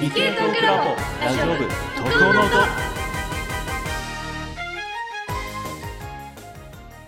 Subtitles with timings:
[0.00, 2.46] 理系トークラボラジオ部特攻の音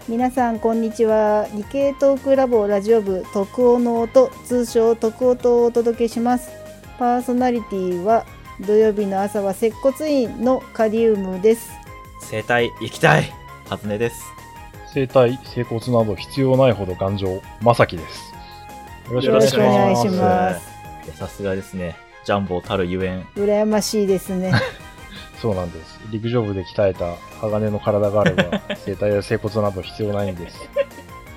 [0.07, 1.49] 皆さんこんにちは。
[1.55, 6.50] 理系トークラボラジオ部特応の音通称特音をお届けします。
[6.99, 8.27] パーソナリティは
[8.60, 11.70] 土曜日の朝は接骨院のカリウムです。
[12.20, 13.32] 生態行きたい。
[13.70, 14.22] はずねです
[14.93, 18.34] 生体、整骨など必要ないほど頑丈、まさきです。
[19.06, 21.16] よろしくお願いします。
[21.16, 23.23] さすがですねジャンボたるゆえん。
[23.36, 24.52] 羨ましいですね。
[25.41, 26.01] そうなんです。
[26.10, 30.56] 陸上部で鍛えた鋼の体があれば、 生体や整骨など必要ないんです。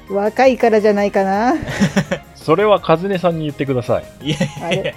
[0.09, 1.56] 若いからじゃないかな。
[2.36, 4.28] それは和音さんに言ってください。
[4.28, 4.94] いやいあれやいや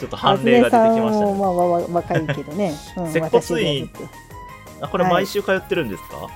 [0.00, 1.02] ちょっと判例が出てきましたね。
[1.02, 3.90] はずねさんもまあわわ若いけどね、うん、接骨院。
[3.90, 4.08] 私がずっ
[4.80, 6.30] あこれ毎週通ってるんですか、と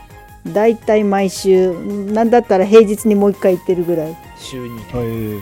[0.52, 1.72] だいたい毎週。
[2.12, 4.16] なんだったら平日にもう一回行ってるぐらい。
[4.36, 4.82] 週に。
[4.94, 5.40] え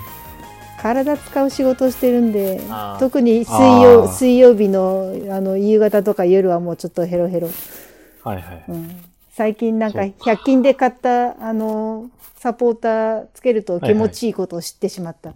[0.82, 2.60] 体使う仕事をしてるんで
[2.98, 4.12] 特に水あ曜ー。
[4.12, 7.48] 水曜日のあの夕方とか夜はもうちょっとヘロヘロ、
[8.24, 8.64] はいはい。
[8.68, 8.90] うん、
[9.30, 15.34] 最近なんかそう100均で買ったあのサポーターつけると気持ちいいことを知ってしまった、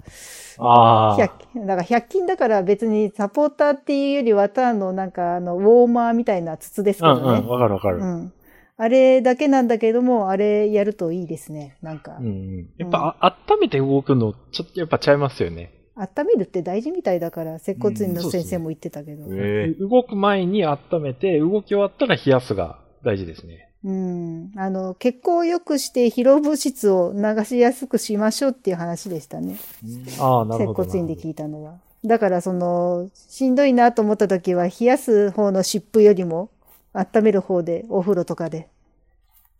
[0.58, 7.14] あ100均だから100均だから別にサポーターっていうよりはただのなんかあのウォーマーみたいな筒ですけあ。
[7.14, 7.98] どね、うんうん、わかるわかる。
[7.98, 8.33] うん
[8.78, 11.77] あれだけなんだけども、あれやるといいですね。
[11.82, 15.72] なんか、うんうん、やっぱ、あ温めて動くの、ちょっとやっぱちゃいますよね。
[15.94, 19.24] 温めるって大事みたいだから、接骨院の先生も言ってたけど。
[19.24, 23.66] うん、え動く前に温めて、動き終わったら冷やすが大事ですね。
[24.56, 29.56] あの、血行を良くして疲労物質を流しやすくしましょうっていう話でしたね。
[30.19, 30.84] ああ、なるほど。
[30.84, 31.78] 接骨院で聞いたのは。
[32.04, 36.50] だから、その、しんどいなと思った時は、冷やす方の湿布よりも、
[36.98, 38.69] 温める方で、お風呂とかで。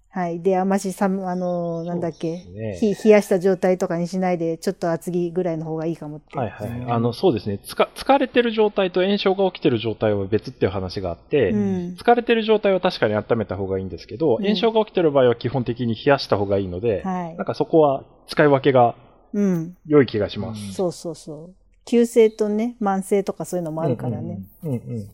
[0.09, 0.41] はい。
[0.41, 6.39] で、あまし寒、あの、なんだっけ、そうですひ冷やした状態とかにしないで、ちょっと厚着ぐらいの方がいいかもって。
[6.39, 6.87] はいはい。
[6.89, 7.59] あの、そうですね。
[7.59, 11.97] つか疲れてる状態と炎症が起きてる状態は別っていう話があって、うん。
[12.01, 17.44] 疲れてる状態は確かに温めた方がいいんですけど、うん炎症が起きてる場合は基本的に冷やした方がいいので、はいなん。
[17.44, 18.94] かそこは使い分けが
[19.34, 19.77] うん。
[19.87, 20.72] 良い気がします。
[20.72, 21.55] そうそうそう。
[21.84, 24.41] 急性とね、慢性とかそういうのもあるからね。
[24.62, 25.10] うんうん。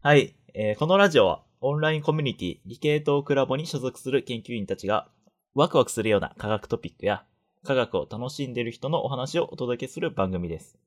[0.00, 5.08] はい、えーこのラジオはオンラインコミュニティ理系トークラボに所属する研究員たちが
[5.54, 7.24] ワクワクするような科学トピックや
[7.64, 10.78] 科学を楽しんでいる人のお話をお届けする番組です。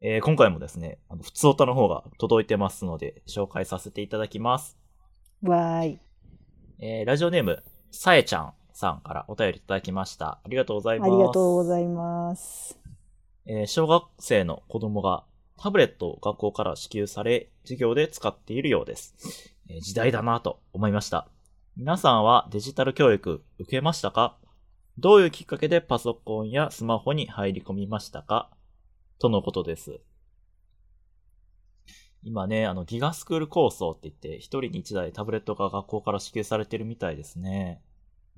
[0.00, 4.76] えー今回もですね、あの普通歌の方が届いてますので紹介させていただきます。
[5.42, 5.98] わーい。
[6.80, 7.62] えーラジオネーム、
[7.92, 10.40] さえちゃんさんからお便りいただきました。
[10.44, 11.12] ありがとうございます。
[11.12, 12.76] ありがとうございます。
[13.46, 15.22] えー小学生の子供が
[15.56, 19.14] タブレットを学校から支給され、授業で使っているようです。
[19.68, 21.28] えー時代だなと思いました。
[21.76, 24.36] 皆さんはデジタル教育受けましたか？
[24.98, 28.50] どういうきっかけでパソコンやスマホに入り込みましたか？
[29.18, 30.00] とのことです。
[32.22, 37.82] 今ね、あの、ギガスクール構想って言って、一人に一台タブレットが学校から支給されてるみたいですね。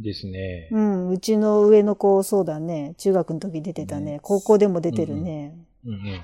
[0.00, 0.69] ですね。
[0.72, 2.94] うん、うちの上の子、そうだね。
[2.99, 4.12] 中学の時出てたね。
[4.12, 5.56] ね高校でも出てるね。
[5.84, 6.22] うんうん。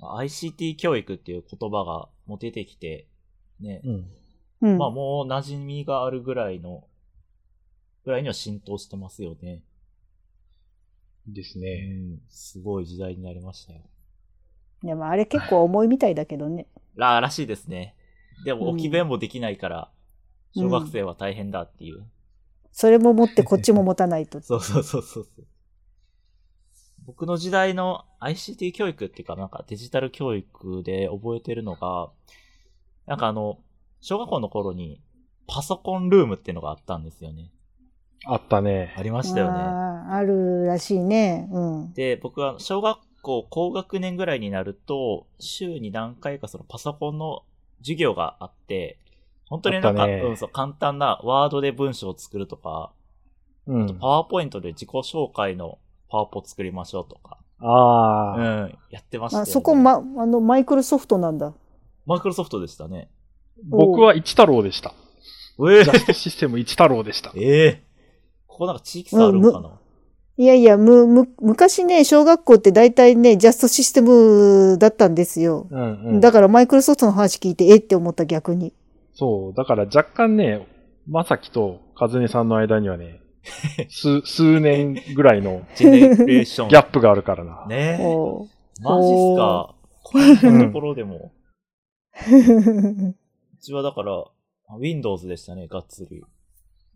[0.00, 3.06] ICT 教育っていう言葉がもう出てきて、
[3.60, 4.10] ね、うん。
[4.62, 4.78] うん。
[4.78, 6.84] まあもう馴染みがあるぐらいの、
[8.04, 9.62] ぐらいには浸透してますよね。
[11.30, 11.88] うですね。
[11.88, 13.80] ん、すごい時代になりましたよ。
[14.82, 16.66] でもあれ結構重いみたいだけどね。
[16.94, 17.94] ら、らしいですね。
[18.44, 19.98] でもうん置き弁もできないから、うん
[20.54, 22.02] 小学生は大変だっていう。
[22.72, 24.40] それも持ってこっちも持たないと。
[24.40, 25.46] そ うそうそうそうそう。
[27.08, 32.10] 僕の時代の ICT 教育っていうかなんかデジタル教育で覚えてるのが、
[33.06, 33.58] なんかあの、
[34.02, 35.00] 小学校の頃に
[35.46, 37.50] パソコンルームっていうのがあったんですよね。
[38.26, 39.02] あったねあ。
[39.02, 39.58] りましたよね。
[39.58, 41.48] あーあるらしいね。
[41.50, 41.92] うん。
[41.94, 47.42] で、僕は小学校高学年ぐらいになると、週に何回かそのパソコンの
[47.78, 48.98] 授業があって、
[49.46, 52.92] 本当になんか、ねうん、そう、簡単なワードで文章を作るとか、
[53.66, 54.08] うんパ。
[54.08, 55.78] ワーポイントで自己紹介の
[56.10, 59.46] パワポ作りましょうとか、あうあ、ん、やってましたね。
[59.46, 61.52] そこ、ま、あの、マイクロソフトなんだ。
[62.06, 63.10] マイクロソフトでしたね。
[63.64, 64.94] 僕は一太郎でした。
[65.68, 67.32] ええジャストシステム一太郎でした。
[67.36, 67.82] ええ
[68.46, 69.70] ここなんか地域差あるのかな、
[70.36, 75.66] いやいや、む、む、昔ね、小学校って大体ね、ジャストシステムだったんですよ。
[75.70, 76.20] うんうん。
[76.20, 78.72] だからマイクロソフトの話聞いて、えって思った逆に。
[79.14, 79.54] そう。
[79.54, 80.66] だから若干ね、
[81.08, 83.20] まさきと和音さんの間にはね、
[83.88, 86.68] 数、数年ぐらいのジェネレーション。
[86.68, 87.66] ギャップがあるからな。
[87.66, 88.04] ねえ。
[88.04, 88.46] お
[88.80, 89.74] マジっすか？
[90.02, 91.32] こんなところでも。
[92.16, 93.14] ーう
[93.60, 94.24] ちはだから、
[94.78, 96.22] Windows でしたね、がっつり。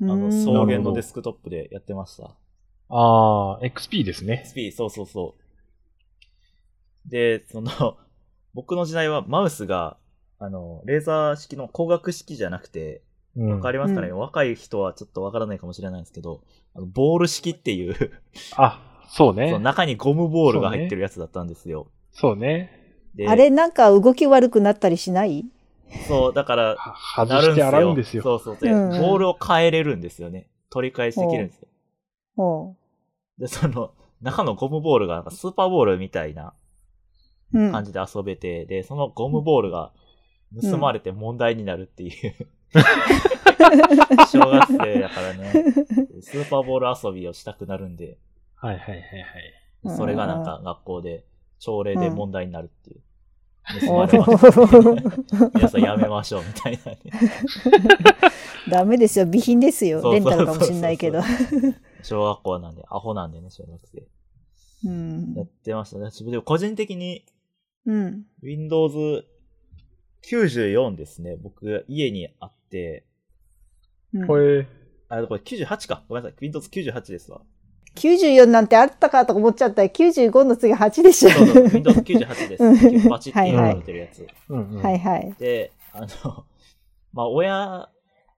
[0.01, 2.25] あの、うん草原のデスクトップでやってました。
[2.89, 4.45] ああ、XP ですね。
[4.47, 7.11] SP、そうそうそう。
[7.11, 7.71] で、その、
[8.55, 9.97] 僕の時代はマウスが、
[10.39, 13.03] あの、レーザー式の光学式じゃなくて、うん
[13.37, 16.43] わかりますかね、うん若い人はちょっとわからないかもしれないんですけど、
[16.75, 17.95] あのボール式っていう、
[18.57, 19.59] あ、そうそねの。
[19.59, 21.87] 中にゴムボールが入ってるやつだったんですよ。
[22.13, 22.79] そうね。
[23.15, 25.45] であれなんか動き悪くなったりしない？
[26.09, 26.97] そう、だから、は
[27.27, 28.23] 外して洗うんですよ。
[28.23, 28.57] そうそう。
[28.57, 30.49] で、うんうんボールを変えれるんですよね。
[30.71, 31.61] 取り返しできるんです
[32.39, 32.77] よ。
[33.39, 33.93] で、その、
[34.23, 36.55] 中のゴムボールがなんかスーパーボールみたいな
[37.53, 37.73] うん。
[37.73, 39.93] 感じで遊べて、で、そのゴムボールが
[40.63, 42.47] 盗まれて問題になるっていう、
[44.31, 45.53] 小学生だからね、
[46.23, 48.19] スーパーボール遊びをしたくなるんで、
[48.57, 49.03] はいはいはいはい。
[49.85, 51.25] うんそれがなんか学校で
[51.59, 53.01] 朝礼で問題になるっていう。
[53.81, 55.51] 盗おまれました。
[55.55, 56.99] 皆さんやめましょうみたいなね。
[58.71, 59.25] ダメですよ。
[59.25, 60.03] 備品ですよ。
[60.13, 61.21] レンタルかもしんないけど。
[62.03, 64.03] 小学校なんで、アホなんでね、小学生。
[64.85, 65.43] うんや。
[65.43, 66.11] ってましたね。
[66.31, 67.25] でも個人的に
[67.87, 68.25] うん。
[68.43, 69.25] Windows
[70.29, 71.37] 94ですね。
[71.37, 73.05] 僕、家にあって、
[74.15, 74.67] うんこれ、
[75.09, 76.03] あ、これ98か。
[76.09, 76.39] ごめんなさい。
[76.41, 77.43] Windows 98ですわ。
[77.97, 81.31] 94なんてあったかとか思っちゃったら95の次8でしょ。
[81.31, 82.65] そうそう、Windows 98です。
[82.65, 84.27] うん98って言わはいはいれてるやつ。
[84.49, 85.35] はいはい。
[85.39, 86.45] で、あの、
[87.13, 87.89] まあ、親、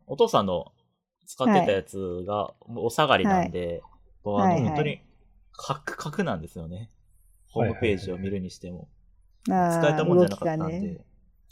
[0.07, 0.73] お父さんの
[1.27, 3.83] 使ってたやつがお下がりなんで、
[4.25, 5.01] あの本当に
[5.53, 6.91] カクカクなんですよね。
[7.51, 8.89] ホームページを見るにしても。
[9.51, 11.05] あ使えたもんじゃなかったんで、がね。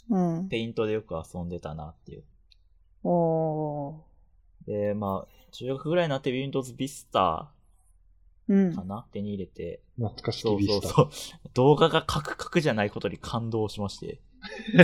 [0.09, 0.49] うん。
[0.49, 2.23] ペイントでよく遊んでたなっていう。
[3.03, 4.67] おー。
[4.67, 7.47] で、まあ、中学ぐらいになって Windows Vista
[8.49, 8.83] うんか。
[8.83, 10.87] な、手に入れて、懐かしきそうビスタ。
[10.89, 11.49] そうそう。
[11.53, 14.19] 動画がカクカクじゃないことに感動しまして。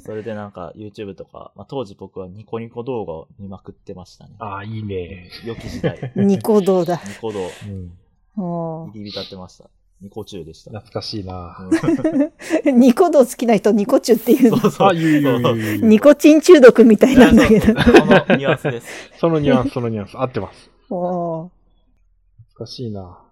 [0.00, 4.34] それでなんか YouTube とか、まあ、当時僕はニコニコ動画を見まくってましたね。
[4.40, 5.30] ああ、いいね。
[5.44, 6.12] 良き時代。
[6.16, 7.00] ニコ動だ。
[7.06, 7.96] ニコ動、うん。
[8.36, 9.70] おー入り浸ってました。
[10.00, 10.70] ニコ中でした。
[10.70, 11.56] 懐かしいな。
[12.64, 14.58] うんニコ動好きな人ニコチュっていうの。
[14.58, 14.88] そうそう。
[14.88, 17.66] あ、言う言う言う言うニコチン中毒みたいなんだけど。
[17.66, 17.74] その
[18.36, 18.86] ニュアンスです。
[19.18, 20.18] そのニュアンス、そのニュアンス。
[20.18, 20.70] 合ってます。
[20.90, 21.50] おー
[22.50, 23.22] 懐かしいな。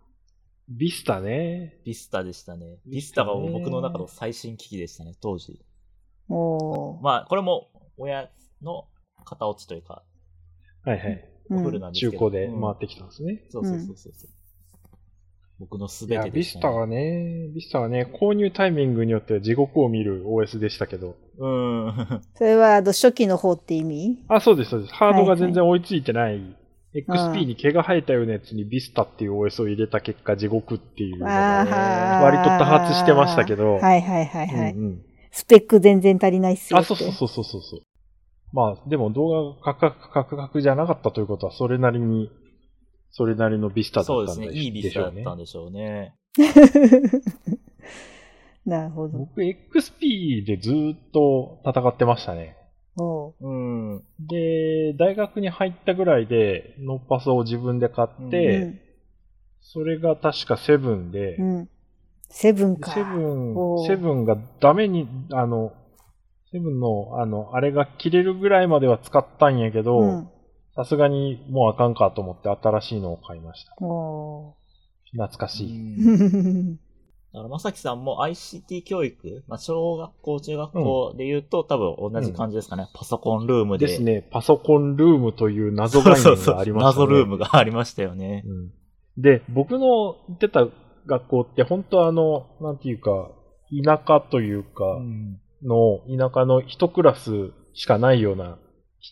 [0.69, 1.76] ビスタね。
[1.84, 2.78] ビスタでしたね。
[2.87, 5.60] ビスタが僕の中の最新機器でしたね、当時。
[6.31, 7.69] おーまあ、これも
[7.99, 8.31] 親
[8.62, 8.87] の
[9.26, 10.02] 型落ちというか、
[10.84, 11.31] はいはい。
[11.50, 12.12] おうんフルなんですけど。
[12.12, 13.44] 中古でうん回ってきたんですね。
[13.50, 14.12] そうそうそうそう。
[15.59, 21.17] 僕のすべてでした、ビスタはね、ビスタはね、購入タイミングによっては地獄を見る OS でしたけど。
[21.39, 22.21] うん。
[22.35, 24.19] それはあの初期の方って意味？
[24.29, 24.95] あ、そうです、そうです。
[24.95, 26.39] ハードがはいはい全然追いついてない。
[26.39, 26.56] ん
[26.95, 33.75] XP に毛が生えたようなやつにビスタっていう OS を入れた結果地獄っていうのあがー割と多発してましたけど。
[33.75, 34.73] はいはいはいはい。
[34.73, 35.03] うんうん
[35.37, 36.95] スペック全然足りないっすよあ、って。
[36.95, 37.81] そうそうそうそうそう。
[38.53, 42.31] まあ、でも動画がカクカクカクカクじゃなかったということは、それなりに、
[43.16, 44.61] それなりのビスタだったんでそうですね。
[44.61, 46.16] いいビスタだったんでしょうね。
[48.66, 49.19] なるほど。
[49.19, 52.56] 僕、XP でずーっと戦ってましたね。
[52.96, 53.52] おうう
[53.99, 54.02] ん。
[54.19, 58.81] で、大学に入ったぐらいで、ノーパスを自分で買って、うん
[59.67, 61.69] それが確かセブンで、うん。
[62.28, 62.93] セブンか。
[62.93, 63.55] セブン
[63.87, 65.72] セブンがダメに、あの、
[66.52, 70.31] セブンの、あの、あれが切れるぐらいまでは使ったんやけうどん、。
[70.76, 73.75] さすがにもうあかんかと思って新しいのを買いました。
[73.85, 74.56] お
[75.12, 75.97] 懐かしい。
[75.99, 76.76] ー
[77.32, 82.89] だから、まさきさんも ICT 教育、まあ、小学校、中学校で言うと、多分同じ感じですかね。
[82.94, 83.89] パソコンルームで。
[83.89, 87.03] ですね、パソコンルームという謎概念がありましたね。
[87.03, 88.44] 謎ルームがありましたよね。
[88.46, 88.70] うん
[89.17, 90.67] で、僕の行ってた
[91.06, 93.31] 学校って本当あの、なんていうか、
[93.84, 98.58] 田舎というか、うんの、田舎の一クラスしかないような、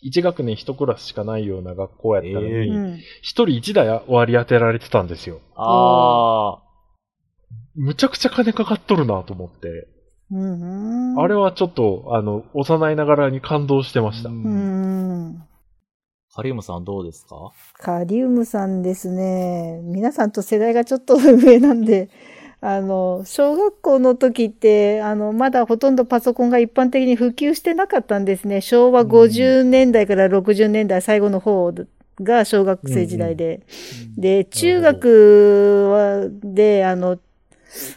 [0.01, 2.97] 一学年一クラスしかないような学校やったのえに、うえん。
[3.21, 5.39] 一人一台割り当てられてたんですよ。
[5.55, 6.63] ああ。
[7.75, 9.87] むちゃくちゃ金かかっとるなと思って、
[10.31, 11.19] うん。
[11.19, 14.29] あれはちょっと、あの、幼いながらに感動してました。
[14.29, 15.43] ううんん。
[16.35, 17.51] カリウムさんどうですか？
[17.77, 19.79] カリウムさんですね。
[19.83, 22.09] 皆さんと世代がちょっと上なんで、
[22.65, 28.61] あの、小学校の時って、あの、まだほとんどパソコンが一般的に普及してなかったんですね。
[28.61, 31.73] 昭和50年代から60年代最後の方
[32.21, 33.63] が小学生時代で。
[34.17, 37.19] で、中学は、で、あの、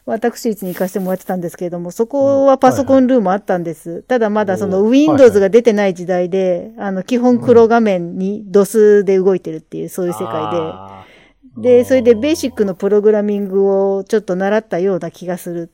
[0.04, 4.02] 私立に行かせてもらってたんですけれども、そこはパソコンルームあったんです。
[4.02, 11.15] ただまだその Windows が出てない時代で、あの、基本黒画面に DOS で動いてるっていう、そういう世界あで。
[11.57, 15.71] で、それでベーシックのプログラミングをちょっと習ったような気がする。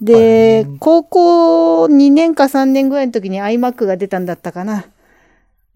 [0.00, 4.86] で、高校2年か3年ぐらいの時に iMac が出たんだったかな。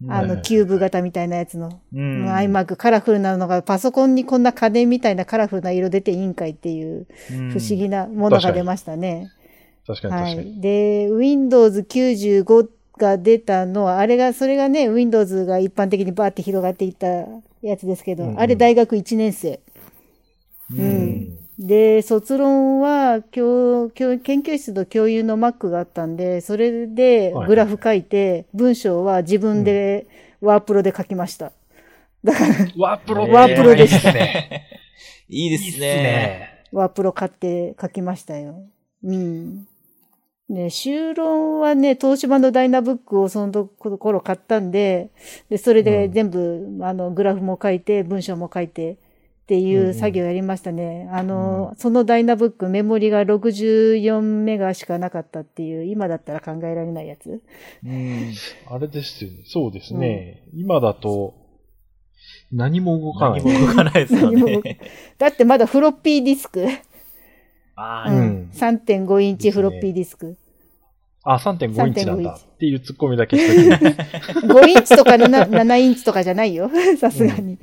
[0.08, 1.80] あの、キューブ型みたいなやつの。
[1.94, 2.28] うん。
[2.28, 9.32] iMac カラフルなのがパソコンにこんな家電みたいなカラフルな色出ていいんかいっていううん不思議なものが出ましたね。
[9.86, 10.58] 確かには確かに。
[10.58, 10.60] い。
[10.60, 17.06] で、Windows 95が出たのは、あれが、それがね、Windows が一般的にバーって広がっていった
[17.62, 19.60] やつですけど、うんうんあれ大学1年生。
[20.70, 21.38] ううんん。
[21.58, 30.06] で、卒論は、教、教、研究室と共有の Mac があったんで、それではいグラフ書いて、文章は自分で
[30.40, 31.52] ワープロで書きました。
[32.24, 34.66] だから、ワープロえーワープロでしたね。
[35.28, 36.64] いいですね。
[36.72, 38.62] ワープロ買って書きましたよ。
[39.04, 39.68] うん。
[40.48, 45.10] で、修論はね、東芝のダイナブックをその頃買ったんで、
[45.48, 48.96] で、それで全部、あの、グラフも書いて、文章も書いて、っ
[49.46, 51.08] ていんううん作業やりましたね。
[51.12, 57.40] あの、そのダイナブック、メモリが64メガしかなかったっていう、今だったら考えられないやつ。
[57.84, 58.34] うん。
[58.68, 59.38] あれですよね。
[59.46, 60.42] そうですね。
[60.52, 61.34] 今だと、
[62.52, 63.44] 何も動かない。
[63.44, 64.80] 何も動かないですよね。
[65.18, 66.66] だってまだフロッピーディスク。
[67.76, 68.50] ああ、うん。
[68.52, 70.36] 3.5インチフロッピーディスク。
[71.22, 74.46] あ、3.5インチなん3.5インだチっていうツッコミだけしときます。
[74.46, 76.70] 5インチとか 7, 7 インチとかじゃないよ。
[76.98, 77.58] さすがに。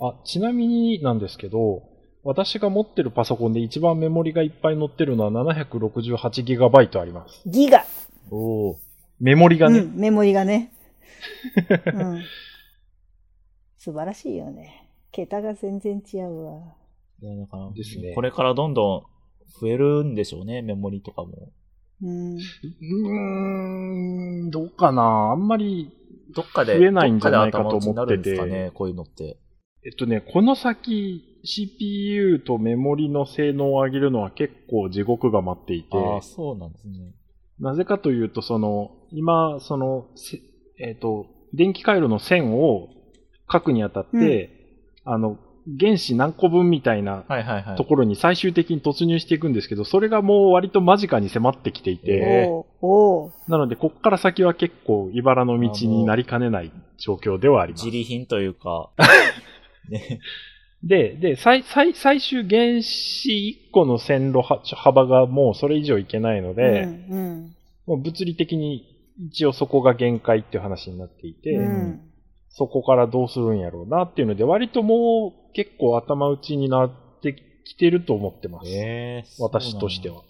[0.00, 1.82] あ、ちなみになんですけど、
[2.24, 7.42] 私が持ってるパソコンで一番メモリがいっぱい載ってるのは 768GB あります。
[7.46, 7.84] ギガ。
[8.30, 8.78] おお。
[9.20, 9.80] メモリがね。
[9.80, 10.72] うん、メモリがね。
[11.94, 12.22] うん。
[13.78, 14.88] 素晴らしいよね。
[15.12, 16.62] 桁が全然違うわ。
[17.22, 19.16] だからですねこれからどんどん
[19.60, 21.52] 増えるんでしょうね、メモリとかも。
[22.02, 22.36] うん。
[22.36, 25.92] うーん、どうかなあんまり、
[26.34, 29.38] どっかで、増えないんじゃないかと思っててね、こういうのって。
[29.84, 37.14] えっとね、この先 CPU とメモリの性能を上げるのは結構地獄が待っていて、ああ、そうなんですね。
[37.60, 40.40] なぜかというと、その、今、その、せ
[40.78, 42.88] えっ、と、電気回路の線を
[43.50, 44.50] 書くにあたって、
[45.04, 45.38] あの、
[45.80, 47.24] 原子何個分みたいな。
[47.76, 52.48] ところに最終的に突入していくんですけど、それがもう割と間近に迫ってきていて、
[53.48, 57.96] なので、こっから先は結構、茨の道になりかねない状況ではあります自。
[57.96, 58.90] 利品というか、
[59.88, 60.20] ね、
[60.84, 67.52] で、で、最、最、最終原子1個の線路は幅がもうそれ以上いけないので、うん
[67.86, 68.84] もう物理的に
[69.30, 72.00] 一応そこが限界っていう話になっていて、うん。
[72.58, 72.66] うん。
[72.66, 77.34] そこからどうするんやろうなっていうので、割ともう結構頭打ちになって
[77.64, 78.70] きてると思ってます。
[78.70, 80.22] えー私としては。。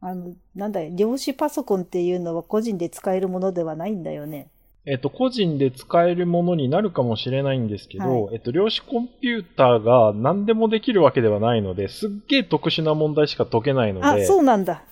[0.00, 4.48] あの、なんだよ、量子パソコンっていうのは個人で使えるものではないんだよね。
[4.88, 14.84] えっと、個人で使えるものになるかもしれないんですけど、はえっと、量子コンピューターが何でもできるわけではないので、すっげえ特殊な問題しか解けないので、あ、そうなんだ。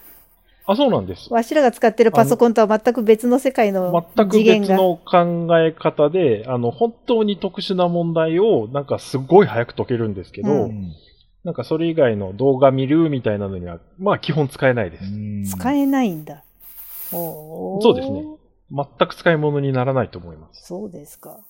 [0.66, 1.32] あそうなんです。
[1.32, 4.68] わしらが使ってるパソコンとは全く別の世界の全く次元が。
[4.68, 10.94] 別の考え方で、あの、本当に特殊な問題を、なんかすごい早く解けるんですけど、ううんん。
[11.44, 15.56] なんかそれ以外の動画見るみたいなのには、まあ基本使えないです。
[15.56, 16.42] 使えないんだ。
[17.10, 18.24] そうですね。
[18.70, 20.66] 全く使い物にならないと思います。
[20.66, 21.40] そうですか。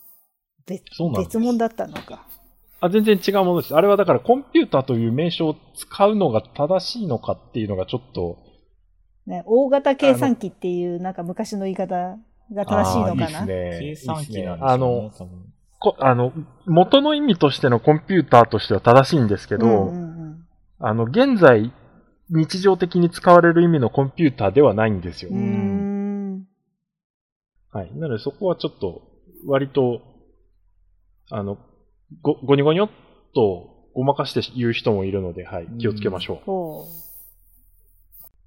[0.66, 2.26] 別そうなんです別物だったのか。
[2.80, 3.74] あ、全然違うものです。
[3.76, 8.38] あれはだからコンピューターという名称を使うのが正しいのかっていうのがちょっと、
[9.26, 12.18] ね、大型計算機っていうなんか昔の言い方
[12.52, 13.40] が正しいのかな？
[13.40, 13.78] いいね。
[13.80, 15.10] 計算機いいですねなんでしょうねあの、
[15.98, 16.32] あの、
[16.66, 20.14] 元の意味としてのコンピューターとしては正しいんですけど、うんうんうん
[20.80, 21.72] あの、現在、
[22.28, 25.30] 日常的に使われる意味のコンピューターではないんですよ。
[27.70, 27.92] はい。
[27.94, 29.02] なのでそこはちょっと、
[29.46, 30.02] 割と、
[31.30, 31.58] あの、
[32.20, 32.90] ご、ごにごにょっ
[33.34, 35.68] とごまかして言う人もいるので、はい。
[35.78, 36.36] 気をつけましょう。
[36.44, 36.86] ほ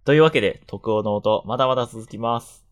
[0.07, 2.63] というわけで、特応の音、まだまだ続きます。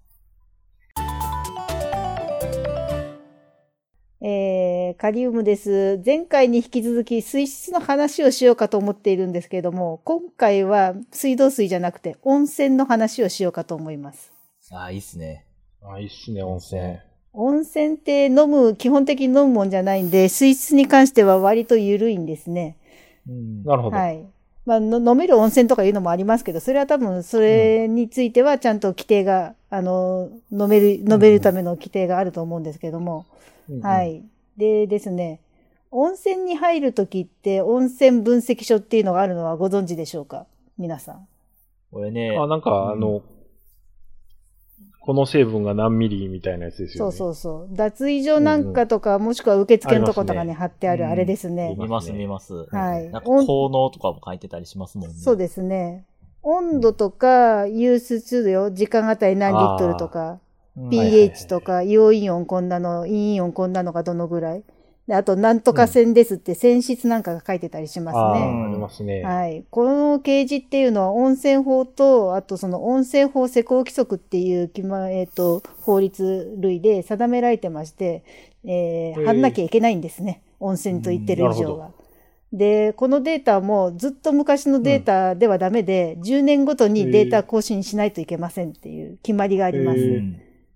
[4.22, 4.25] う。
[4.25, 6.01] えー、カリウムです。
[6.06, 14.32] 前回に引き続き水質の話をしようかと思っているんですけれども、今回は水道水じゃなくて温泉の話をしようかと思います。
[14.72, 15.46] ああ、いいっすね。
[15.84, 17.00] あ、いいっすね、温泉。
[17.34, 22.77] 温泉って飲む、基本的に飲むもんじゃないんで、水質に関しては割と緩いんですね。
[23.27, 23.63] うん。
[23.65, 23.98] なるほど。
[23.98, 24.25] はい。
[24.66, 33.26] まあ、の飲める温泉とかいうのもありますけど、それは多分、それについてはちゃんと規定が、あの、飲める、飲めるための規定があると思うんですけども、
[33.70, 33.82] うんうん。
[33.82, 34.24] はい。
[34.58, 35.40] でですね、
[35.92, 40.46] 温泉に入るときって、温泉分析書っていうのがあるのはご存知でしょうか？
[40.78, 41.28] 皆さん。
[41.92, 42.92] これね、あ、なんか、うん。
[42.92, 43.22] あの、
[45.06, 47.12] この成分が何ミリみたいなやつですよね。
[47.12, 47.76] そうそうそう。
[47.76, 51.76] 脱衣所なんかとか、もしくは受付のとことかに貼ってあるあれですね。
[51.78, 52.66] 見ます見ます。
[52.72, 55.16] はいなんか効能とかも書いてたりしますもんね。
[55.16, 56.06] そうですね。
[56.42, 60.40] 温度とか、湧出量、時間あたり何リットルとか、
[60.76, 64.64] うん pH とか、陽イオンこんなの、陰イオンこんなのがどのぐらい。
[65.08, 68.66] であと、なんとか線ですって、線質なんかが書いてたりしますああ、ね。
[68.70, 69.22] ありますね。
[69.22, 69.64] はい。
[69.70, 74.72] この掲示っていうのは温泉法と、あとその温泉法施行規則っていう
[75.12, 78.24] えっ、と、法律類で定められてまして、
[78.64, 80.42] えー、貼んなきゃいけないんですね。
[80.60, 81.92] 温泉と言ってる以上は。
[82.52, 90.00] で、このデータもずっと昔のデータではダメで、10年ごとにデータ更新しないといけませんっていう決まりがあります。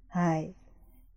[0.10, 0.54] はい。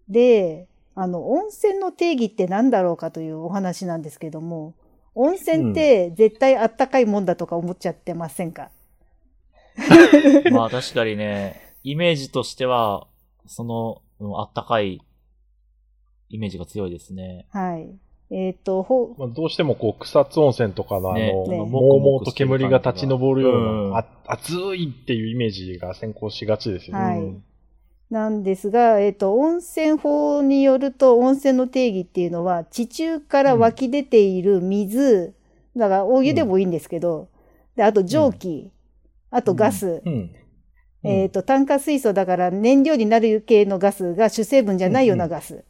[0.09, 4.75] で、あの、温泉の定義って何だろうかというお話なんですけども、
[5.15, 8.71] 温泉って絶対あったかいもんだとか思っちゃってませんか、
[10.53, 13.07] まあ確かにね、イメージとしては、
[13.47, 15.01] その、うんあったかい
[16.29, 17.47] イメージが強いですね。
[17.51, 17.91] はい。
[18.31, 27.05] えっ、と、ほ、まあ、どうしてもこう草津温泉とかのあの、もうもうと煙が立ち上るような、うんあ熱いっていうイメージが先行しがちですよね。
[27.05, 27.45] はいうん
[28.13, 35.35] なんですが、えっ、と、温泉法によると、温泉の定義っていうのは、地中から湧き出ている水、
[35.75, 37.31] だからお湯でもいいんですけど、
[37.75, 38.71] で、あと蒸気、
[39.31, 40.31] あとガス、うん。
[41.05, 45.65] えっ、と、炭化水素だから燃料になる系のガスが主成分じゃないようなガス。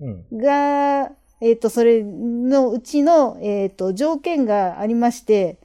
[0.00, 0.24] うん。
[0.32, 1.10] が、
[1.42, 5.58] えっ、と、それのうちの、えっ、と、条件がありまして、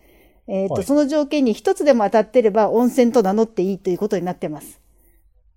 [0.48, 4.82] えっ、と、はいその条件に一つでも当たってれば温泉と名乗っていいということになってます。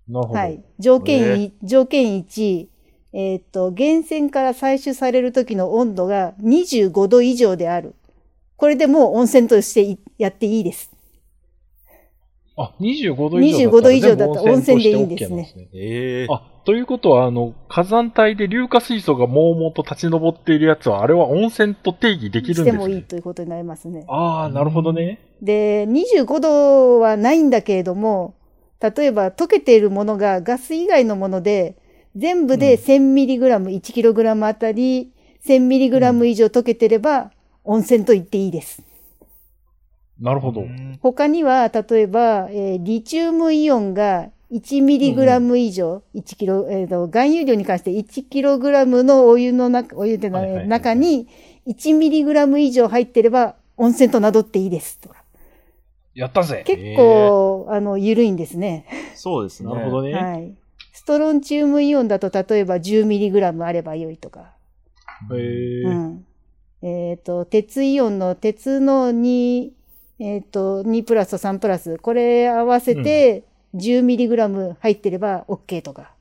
[0.09, 0.63] はい。
[0.79, 2.67] 条件い、条件1、
[3.13, 7.95] えっ、と、源泉から採取される時の温度が25度以上である。
[8.57, 10.91] これでもう温泉としていやっていいです。
[12.55, 15.69] あ、25度以上25度以上だったら温泉でいいんですね。
[15.73, 22.71] ええあ、ということは、あの、火山帯で硫化水素がもうもうと立ち上っているやつは、あれは温泉と定義できるんですね。
[22.71, 24.05] してもいいということになりますね。
[24.07, 25.19] ああ、なるほどね。
[25.41, 28.35] で、25度はないんだけれども、
[28.81, 31.75] 例えば溶けているものがガス以外のもので、
[32.15, 35.11] 全部で 1000mg、1kg あたり
[35.45, 37.31] 1000mg 以上溶けてれば
[37.63, 38.81] 温泉と言っていいです。
[40.19, 40.61] なるほど。
[40.61, 51.27] うん他には、例えば、えーリチウムイオンが 1mg 以上、1キロ、えーと、含有量に関して 1kg のお湯の中、お湯ではいはいはい中に
[51.67, 55.20] 1mg 以上入ってれば温泉と名乗っていいですとか。
[56.13, 58.85] やったぜ結構、あの、緩いんですね。
[59.15, 59.73] そうですね。
[59.73, 60.13] なるほどね。
[60.13, 60.53] はい。
[60.91, 64.53] ストロンチウムイオンだと例えば 10mg あれば良いとか。
[65.33, 66.25] へえうん。
[66.81, 69.69] えっ、と、鉄イオンの鉄の2、
[70.19, 71.97] えっ、と、2プラスと3プラス。
[71.97, 73.43] これ合わせて
[73.75, 76.13] 10mg 入ってれば OK とか。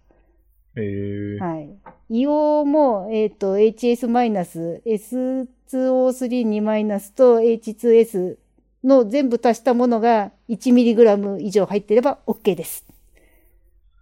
[0.77, 1.69] へえはい。
[2.11, 8.37] 硫黄も、えっ、と、HS マイナス、S2O32 マイナスと H2S
[8.85, 12.87] の全部足したものが 1mg 以上入ってれば OK です。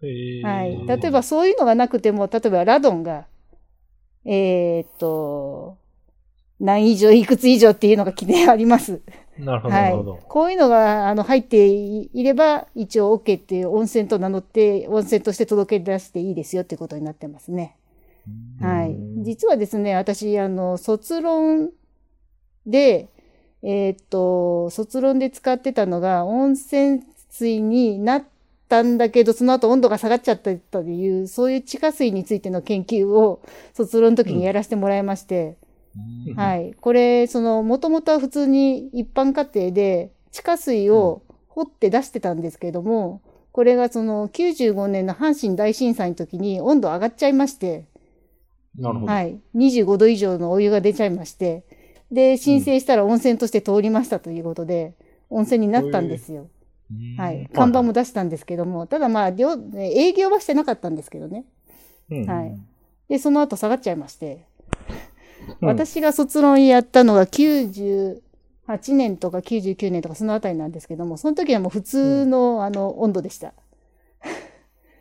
[0.03, 0.87] へえはい。
[0.87, 3.27] 例えばそういうのがなくても、例えばラドンが、
[4.25, 5.77] えーっと、
[6.61, 9.01] 何以上、いくつ以上っていうのが記念あります。
[9.39, 10.19] なるほど、なはいるほど。。
[10.29, 17.77] こういうのがあの入っていれば、一応 OK っていう温泉と名乗って、温泉として届け出していいですよっていうことになってますね。
[18.61, 18.97] はい。
[19.23, 21.71] 実はですね、私、あの、卒論
[22.67, 23.09] で、
[23.63, 28.25] えーっと、卒論で使ってたのが、温泉水になっ
[28.69, 33.43] たんだけど、その後温度が下がっちゃったという、そういう地下水についての研究を
[33.75, 35.57] 卒論の時にやらせてもらいまして、
[35.97, 36.75] うんはい。
[36.81, 43.21] これ、その、もともとは普通に一般家庭で地下水を掘って出してたんですけども、
[43.53, 47.87] これがその95年の阪神大震災の時に温度上がっちゃいまして、
[48.79, 49.13] なるほど。
[49.13, 49.41] はい。
[49.57, 51.65] 25度以上のお湯が出ちゃいまして、
[52.11, 54.95] で、申請したら温泉として通りましたということで、
[55.31, 56.49] 温泉になったんですよ。
[57.19, 57.49] はい。
[57.53, 61.45] 看板も出したんですけども、ただまあ、両営業はしてなかったんですけどね。
[62.11, 62.59] うんはい。
[63.09, 64.45] で、その後下がっちゃいまして、
[65.61, 68.21] うん私が卒論やったのが98
[68.89, 73.55] 年とか99年とかそのあたりなんですけども、その時はもう普通の、あの温度でした。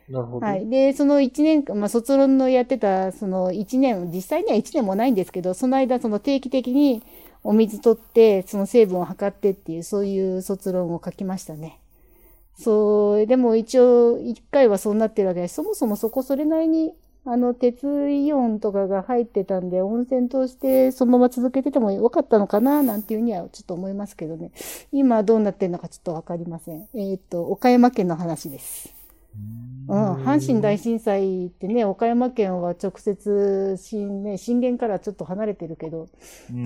[0.08, 0.46] なるほど。
[0.46, 0.68] はい。
[0.68, 7.02] で、その1年間、まあ、卒論のやってた、その1年、実際には1年もないんですけど、その間、その定期的に
[7.44, 11.78] お水取って、その成分を測ってっていう、そういう卒論を書きましたね。
[12.58, 16.94] そう、でも一応、1回はそうなってるわけで、そもそもそこそれなりに、
[17.24, 24.50] あの、鉄イオンとかが入ってたんで、温泉としてそのまま続けててもよかったのかな、なんていうにはちょっと思いますけどね。
[24.92, 26.88] 今どうなってるのかちょっとわかりません。
[26.94, 28.97] えっ、と、岡山県の話です。
[29.88, 36.08] うん、阪神大震災ってね、岡山県は直接震,、ね、震源からちょっと離れてるけど、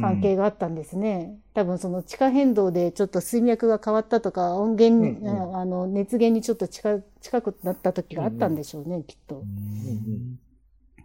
[0.01, 1.39] 関係があったんですね。
[1.55, 9.37] 多分その地下変動でちょっと水脈が変わったとか、音源、うんうんあの熱源にちょっと近近くなった時があったんでしょうね、きっと。
[9.37, 10.39] うん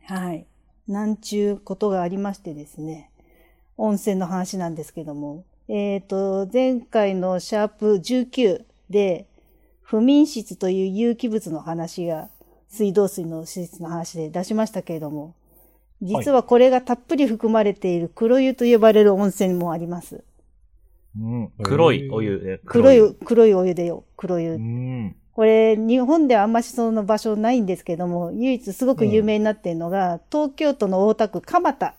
[0.07, 0.47] はい。
[0.87, 3.11] なんちゅうことがありましてですね。
[3.75, 5.43] 温泉の話なんですけども。
[5.67, 9.26] えっ、と、前回のシャープ19で、
[9.87, 12.27] 不眠室という有機物の話が、
[12.67, 15.33] 水道水の施設の話で出しましたけれども、
[16.01, 20.25] 実はこれがたっぷり含まれている黒湯と呼ばれる温泉もあります。
[21.17, 22.59] うん黒いお湯で。
[22.65, 24.55] 黒い、黒いお湯でよ、黒湯。
[24.55, 25.15] うん。
[25.31, 31.95] これ、日本ではあんましその場所ないんですけども、唯一すごく有名になっているのが、東京都の大田区蒲田。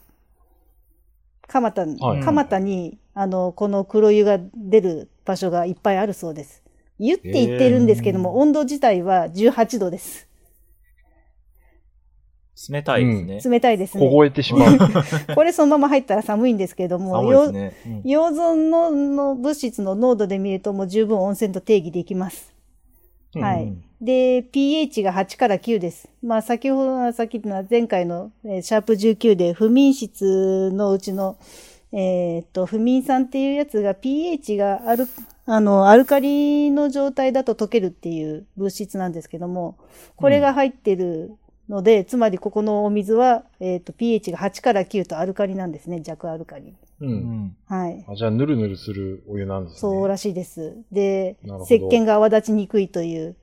[1.46, 6.62] 蒲田、はい蒲田に、あの、この黒湯が出る場所がいっぱいあるそうです。
[6.98, 10.28] 湯って言ってるんですけども、へー温度自体は18度です。
[12.68, 13.52] 冷たいですね。
[13.52, 14.08] 冷たいですね。
[14.08, 14.78] 凍えてしまう。
[15.34, 17.72] これそのまま入ったら寒いんですけども、寒いですね。
[17.86, 22.52] うん溶存のの物質の濃度で見るともう十分温泉と定義できます。
[23.34, 26.08] はいうんで、pH が8から9です。
[26.22, 31.36] まあ、先ほど、さっきの前回の、えーシャープ19で、不眠室のうちの、
[31.92, 35.06] えーっと、不眠酸っていうやつが pH がアル、
[35.46, 39.78] あの、アルカリの状態だと溶けるっていう物質なんですけども、
[40.16, 41.32] これが入ってる
[41.68, 46.74] ので、つまりここのお水は、えーっと、pH が8から9とアルカリなんですね、弱アルカリ。
[47.00, 47.06] う。
[47.06, 47.12] うん
[47.46, 47.56] ん。
[47.66, 48.04] はい。
[48.06, 49.78] あじゃあ、ぬるぬるするお湯なんですね。
[49.80, 50.76] そうらしいです。
[50.92, 53.34] でなるほ、ど石鹸が泡立ちにくいという、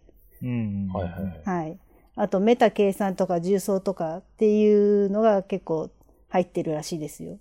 [0.44, 0.90] うん。
[0.94, 1.42] はいはいはい。
[1.44, 1.80] はい。
[2.16, 5.90] あと、メタ計算とか重曹とかっていうのが結構
[6.30, 7.40] 入ってるらしいですよ。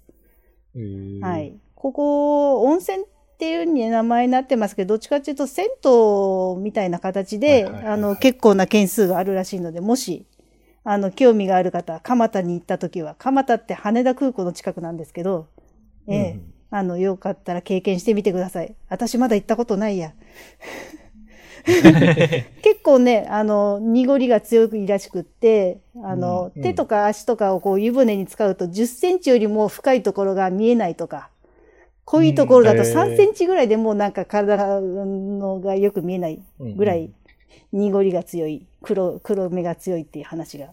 [1.20, 1.38] は。
[1.38, 1.56] い。
[1.74, 3.06] ここ、温泉っ
[3.38, 10.26] ていうに名前になってますけど、どっちかっていうと銭湯みたいな形で、あの、結構な件数があるらしいので、もし、
[10.84, 15.48] あの、興味がある方、蒲田に行った時は、蒲田って羽田空港の近くなんですけど、
[16.06, 18.74] ええうんあの、よかったら経験してみてください。
[18.88, 20.12] 私まだ行ったことないや。
[22.62, 31.30] 結構ね、あの、濁りが強いらしくって、あの、うん手とか足とかをこう湯船に使うと10センチよりも深いところが見えないとか、
[32.04, 36.40] 濃いところだとうんへー3センチぐらいでもうなんか体のがよく見えない
[36.76, 37.10] ぐらい
[37.72, 40.68] 濁りが強い、黒、黒目が強いっていう話が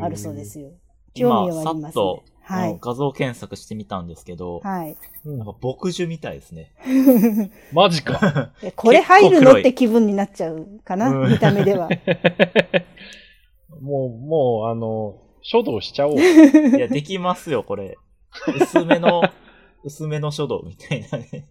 [0.00, 0.44] あるそうで。
[0.44, 0.70] すよ。
[1.14, 2.22] 興味今、はありますね。
[2.48, 2.78] はい。
[2.80, 4.96] 画像検索してみたんですけど、はい。
[5.26, 6.72] うんなんか牧樹みたいですね。
[7.74, 8.52] マジか。
[8.64, 11.90] えこれ入るのって気分になっちゃうかな、うん見た目では。
[13.82, 16.18] もう、もう、あの、書道しちゃおう。
[16.18, 17.98] いや、できますよ、これ。
[18.58, 19.22] 薄めの、
[19.84, 21.48] 薄めの書道みたいなね。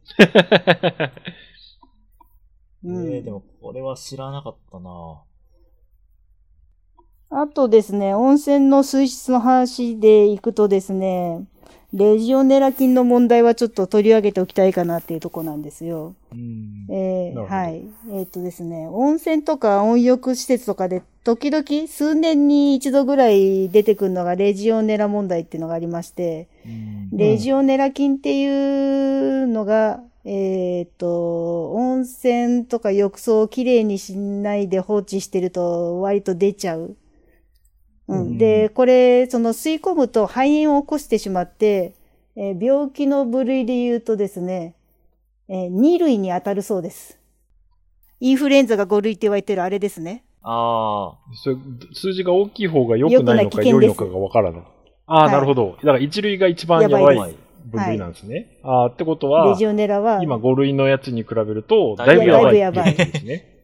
[2.83, 5.21] うんえーでも、これは知らなかったな
[7.29, 11.45] あとですね、温泉の水質の話でいくとですね、
[11.93, 16.15] レジオネラ菌の問題はちょっと取り上げておきたいかなっていうとこなんですよ。
[16.33, 16.85] うん。
[16.89, 17.83] えーはい。
[18.11, 36.97] えっ、とですね、温泉とか温浴施設とかで時々数年に一度ぐらい出てくるのがレジオネラ問題っていうのがありまして、うんレジオネラ菌っていうのが、えっ、と、温泉とか浴槽をきれいにしないで放置してると割と出ちゃう。
[38.07, 38.19] うん。
[38.19, 41.93] うんで、これ、その吸い込むと肺炎を起こしてしまって、
[42.35, 44.75] えー病気の部類で言うとですね、
[45.49, 47.17] えー2類に当たるそうです。
[48.19, 50.23] インフルエンザが5類って言われてるあれですね。
[50.41, 51.17] ああ、
[51.93, 54.61] 数字が大きい方が良くないのか良いのかがわからない。
[55.07, 55.75] ああ、はいなるほど。
[55.77, 58.57] だから一類が一番やばい分類なんですね。
[58.63, 63.56] ああ、ってことはレ、ジオネラは、今5類のやつに比べると、だいぶやばいですね。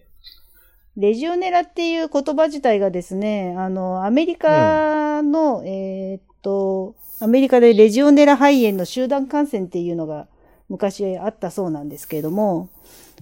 [0.96, 10.28] レジオネラっていう言葉自体がですね、あの、アメリカの、えーっと、アメリカでレジオネラ肺炎の集団感染っていうのが
[10.70, 12.70] 昔あったそうなんですけれども、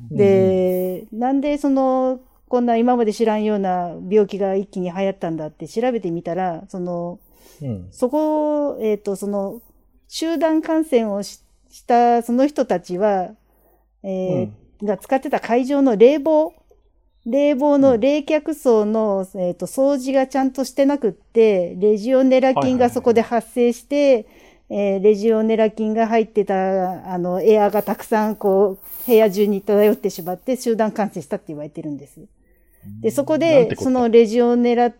[0.10, 7.20] で、なんでその、こんな今まで知らんような病気が一気に流行ったんだって調べてみたら、その、
[7.62, 7.88] うん。
[7.92, 9.62] そこ、えっ、と、その、
[10.10, 13.30] 集団感染をししたその人たちは、
[14.04, 14.52] えー
[14.84, 16.54] が使ってた会場の冷房、
[17.26, 24.28] 冷房の冷却層の、えー、と掃除がちゃんとしてなくって、レジオネラ菌がそこで発生して、
[24.70, 32.22] えーレジオネラ菌が入ってた、あの、エアがたくさん、こう、部屋中に漂ってしまって、集団感染したって言われてるんです。
[33.02, 34.96] で、そこでそのレジオネラっ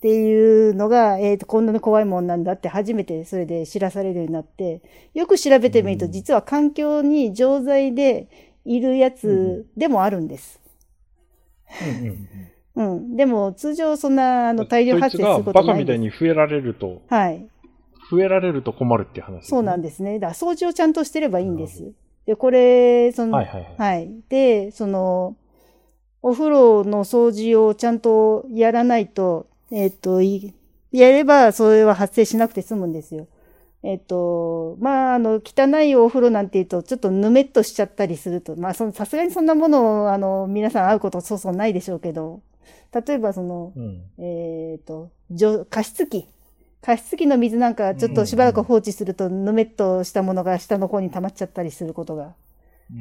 [0.00, 4.82] ていうのが、えっ、と、こんなに怖いもんなんだって初めてそれで知らされるようになって、
[5.14, 6.12] よく調べてみると、うん。
[6.12, 8.28] 実は環境に常在で
[8.64, 10.59] いるやつでもあるんです。
[11.82, 13.16] うんうんうん。
[13.16, 15.78] でも、通常そんな、あの、大量発生することそいバカ。
[15.78, 17.46] みたいに増えられると、はい。
[18.10, 19.42] 増えられると困るっていう話ね。
[19.42, 20.18] そうなんですね。
[20.18, 21.92] だから掃除をちゃんとしてればいいんです。
[22.26, 23.74] で、これ、その、はいはいはい。
[23.76, 24.10] はい。
[24.28, 25.36] で、その、
[26.22, 30.52] お風呂の掃除をちゃんとやらないと、えっ、と、い
[30.92, 33.26] やればそれは発生しなくて済むんですよ。
[33.82, 42.42] えっ、と、まあ、あの、汚いお風呂なんて言うと、ちょっとぬめっとしちゃったりすると、まあ、その、さすがにそんなものを、あの、皆さん会うことそうそうないでしょうけど、
[42.92, 44.02] 例えばその、うん。
[44.18, 46.28] えっ、と、除加湿器。
[46.82, 52.34] 加湿器の水なんかちょっとしばらく放置すると、ぬめっとしたものが下の方に溜まっちゃったりすることが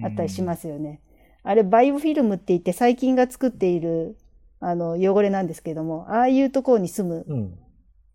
[0.03, 1.01] あったりしますよね。
[1.43, 4.17] あれ、バイオフィルムって言って細菌が作っている、
[4.59, 7.59] あの、汚れなんですけども、ああいうところに住む、うん。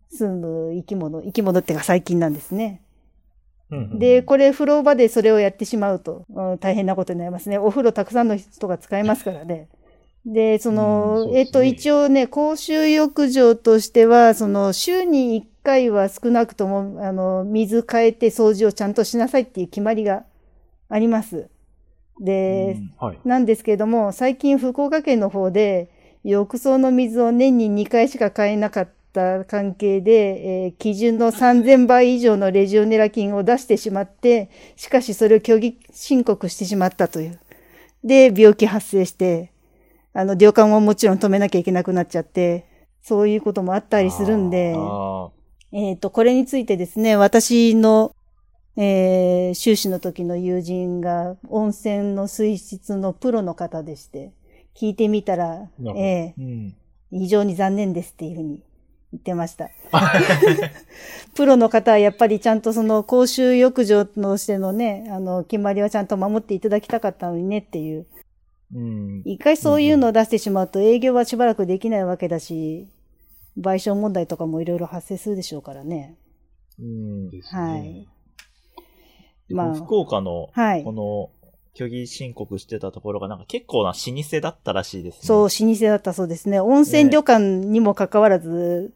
[0.09, 2.81] 住む生き物、生き物っていうか細菌なんですね。
[3.71, 3.99] うんうん。
[3.99, 7.57] で、これ風呂場でそれをやってしまうと、うん大変なことになりますね。
[7.57, 9.69] お風呂たくさんの人が使いますからね。
[10.25, 20.25] で、そうんの、そうですねえっと、一応ね、公衆浴場としては、その、週に1回は少なくとも、あの、水変えて掃除をちゃんとしなさいっていう決まりが
[20.89, 21.49] あります。
[22.19, 23.19] で、はい。
[23.25, 25.89] なんですけれども、最近福岡県の方で、
[26.23, 37.39] 浴槽の水を年に2回しか買えなかった関係で、えー基準の3000倍以上のレジオネラ菌を出してしまって、しかしそれを虚偽申告してしまったという。
[38.03, 39.51] で、病気発生して、
[40.13, 42.65] あの、旅館ももちろん止めなきゃいけなくなっちゃって、
[43.01, 45.29] そういうこともあったりするんで、あ
[45.71, 48.13] えっ、と、これについてですね、私の、
[48.77, 54.33] えー修士の時の友人が温泉の水質のプロの方でして、
[54.75, 56.75] 聞いてみたら、えーうん。
[57.13, 58.61] ー非常に残念ですっていうふうに
[59.13, 59.69] 言ってました。
[61.35, 68.05] プロの方はやっぱりちゃんとその公衆浴場のしてのね、あの、決まりはちゃんと守っていただきたかったのにねっていう。
[68.73, 69.21] うん。
[69.25, 72.87] 一回そういうのを出してしまうと営業はしばらくできないわけだし、
[73.57, 76.17] 賠償問題とかもいろいろ発生するでしょうからね。
[76.79, 77.29] うん。
[77.43, 78.07] はい。
[79.47, 81.29] でまあ福岡の、はいこの、
[81.77, 85.19] 虚偽申告してたところがなんか結構な老舗だったらしいですね。
[85.23, 86.59] そう、老舗だったそうですね。
[86.59, 88.93] 温泉旅館にもかかわらず、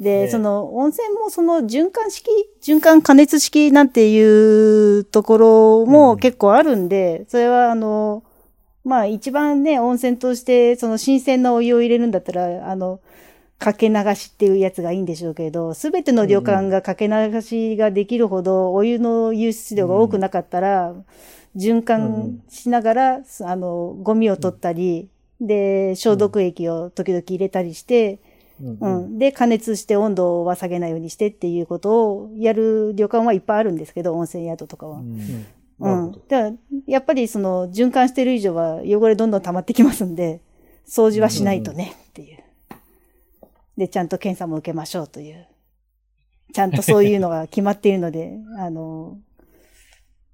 [0.00, 2.30] で、ねその、温泉もその循環式、
[2.62, 8.24] 循環加熱式なんていうところも結構あるんで、それはあの、
[8.82, 13.00] まあ一番ね、温泉としてその新鮮なお湯を入れるんだったら、あの、
[13.58, 20.94] かけ流しっていうやつがいいんでしょうけど、すべての旅館がかけ流しができるほどお湯の湧出量が多くなかったら、
[21.56, 25.08] 循環しながら、あの、ゴミを取ったり、
[25.40, 28.20] で、消毒液を時々入れたりして、
[28.60, 29.18] うんううんん。
[29.18, 34.98] で、加熱して温度は下げないようにしてっていうことをやる旅館はいっぱいあるんですけど、温泉宿とかは。
[34.98, 35.46] うん
[35.80, 35.88] う。
[36.08, 36.52] んだから
[36.86, 40.40] やっぱりその循環してる以上は汚れどんどん溜まってきますんで、
[40.86, 42.38] 掃除はしないとねっていう。
[43.78, 45.46] で、ちゃんと検査も受けましょうという。
[46.52, 49.18] ちゃんとそういうのが決まっているので、あの、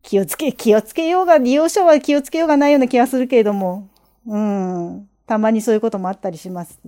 [0.06, 3.88] 気をつけ、気をつけようが、利用者は気をつけようがないような気がするけれども、
[4.24, 5.08] うん。
[5.26, 6.78] たまにそういうこともあったりします。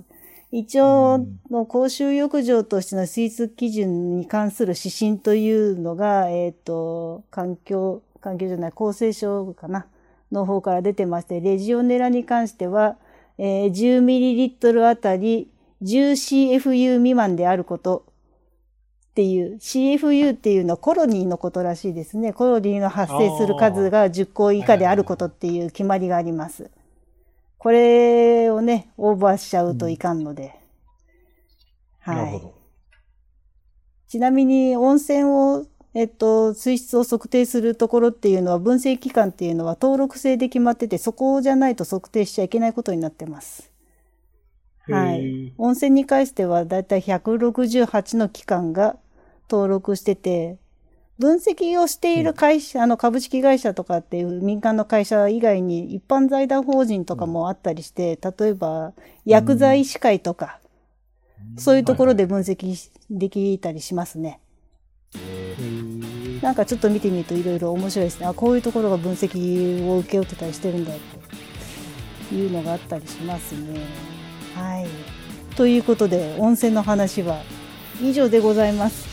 [0.53, 9.87] 一応の公衆浴場としての水質基準に関する指針というのが、えっ、と、環境、環境じゃない、厚生省かな、
[10.31, 12.97] の方から出てまして、レジオネラに関しては、
[13.37, 15.49] えー 10ml あたり
[15.83, 18.05] 10CFU 未満であること
[19.19, 22.33] っていう、CFU っていうのはコロニーのことらしいですね。
[22.33, 26.71] コロニーの発生する数が10個以下であることっていう決まりがあります。
[27.59, 30.55] これをね、オーバーしちゃうといかんので。
[31.99, 32.17] はい。
[32.17, 32.55] なるほど。
[34.07, 43.73] ちなみに温泉を、えっと、水質を測定するところっていうのは、分析機関っていうのは登録制で決まってて、そこじゃないと測定しちゃいけないことになってます。
[44.87, 45.53] はへいー。
[45.59, 48.97] 温泉に関しては、だいたい168の機関が
[49.51, 50.59] 登録してて、
[51.19, 58.93] 分析をしている会社、あの株式会社とかっていう民間の会社以外に一般財団法人とかもあったりして、例えば
[59.25, 60.61] 薬剤師会とか、
[61.57, 64.41] そういうところで分析しできたりしますね。
[66.41, 68.27] なんかちょっと見てみるといろいろ面白いですね。
[68.27, 70.99] あ、こういうところが分析を請け負ってたりしてるんだっ
[72.29, 73.81] ていうのがあったりしますね。
[74.55, 74.87] はい。
[75.57, 77.43] ということで、温泉の話は
[78.01, 79.08] 以上でございます。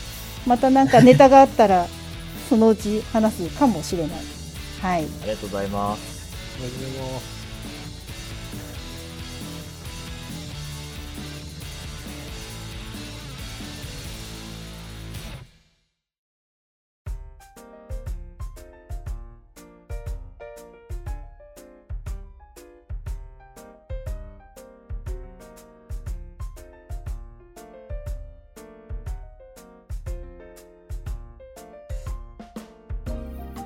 [0.46, 1.86] またなんかネタがあったら、
[2.48, 4.16] そのうち話すかもしれない。
[4.80, 5.02] はい。
[5.02, 6.34] ーありがとうございます。
[6.56, 7.35] ありがとうございます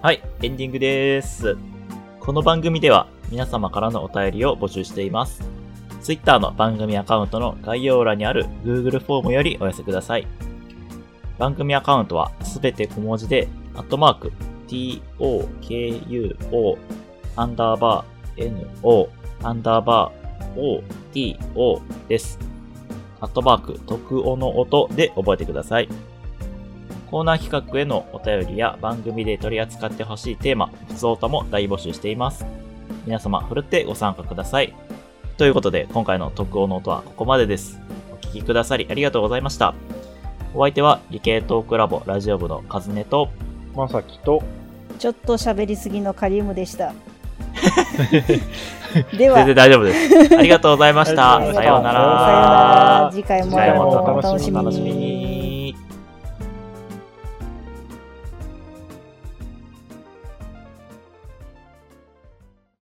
[0.03, 1.59] はい、エンディングです。
[2.21, 5.43] この番組では皆様からのお便りを募集しています。
[6.01, 10.27] Twitter の番組アカウントの概要欄にある Google フォームよりお寄せください。
[11.37, 14.33] 番組アカウントはすべて小文字で、アットマーク、
[14.69, 16.79] tokuo、
[17.37, 19.09] アンダーバー、no、
[19.43, 20.83] アンダーバー、
[21.13, 22.39] oto です。
[23.21, 25.91] アットマーク、特おの音で覚えてください。
[27.11, 32.47] コーナー企画へのお便りや番組で取り扱ってほしいテーマ、普通歌も大募集しています。
[33.05, 34.73] 皆様、ふるってご参加ください。
[35.37, 37.81] ということで、今回の特応の音はここまでです。
[38.13, 39.75] お聞きくださりありがとうございました。
[40.55, 43.29] お相手は、理系トークラボラジオ部のカズネと、
[43.75, 44.45] まさきと、
[45.01, 46.93] ちょっと喋りすぎのカリウムでした。
[49.19, 50.37] では、全然大丈夫です。
[50.39, 51.41] ありがとうございました。
[51.43, 51.61] さようなら。
[51.61, 53.11] さようなら。
[53.13, 55.20] 次回もお楽しみに。